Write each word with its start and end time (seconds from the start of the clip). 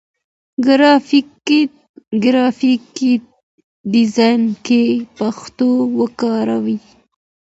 ګرافيک 2.25 2.97
ډيزاين 3.91 4.43
کې 4.65 4.81
پښتو 5.17 5.69
وکاروئ. 5.99 6.77